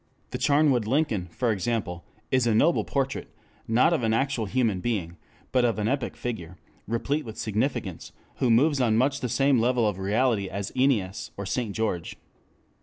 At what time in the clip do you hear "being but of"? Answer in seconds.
4.79-5.77